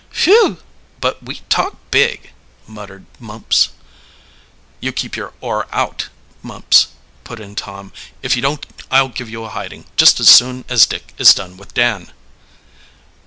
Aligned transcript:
"Phew, 0.09 0.57
but 0.99 1.21
we 1.21 1.41
talk 1.47 1.75
big!" 1.91 2.31
muttered 2.65 3.05
Mumps. 3.19 3.69
"You 4.79 4.91
keep 4.91 5.15
your 5.15 5.31
oar 5.41 5.67
out, 5.71 6.09
Mumps," 6.41 6.87
put 7.23 7.39
in 7.39 7.53
Tom. 7.53 7.93
"If 8.23 8.35
you 8.35 8.41
don't 8.41 8.65
I'll 8.89 9.09
give 9.09 9.29
you 9.29 9.43
a 9.43 9.49
hiding, 9.49 9.85
just 9.97 10.19
as 10.19 10.27
soon 10.27 10.65
as 10.69 10.87
Dick 10.87 11.13
is 11.19 11.35
done 11.35 11.55
with 11.55 11.75
Dan." 11.75 12.11